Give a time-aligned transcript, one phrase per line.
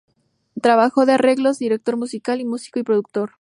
[0.63, 3.29] Trabajo de Arreglos, Director musical, Músico y Productor.